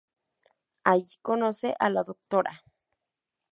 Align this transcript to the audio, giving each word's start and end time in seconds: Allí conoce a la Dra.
Allí 0.83 1.15
conoce 1.21 1.75
a 1.77 1.91
la 1.91 2.03
Dra. 2.03 2.63